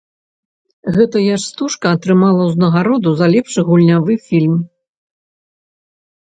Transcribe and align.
Гэтая 0.95 1.27
ж 1.27 1.41
стужка 1.49 1.87
атрымала 1.97 2.41
ўзнагароду 2.47 3.09
за 3.19 3.25
лепшы 3.35 3.59
гульнявы 3.69 4.13
фільм. 4.31 4.57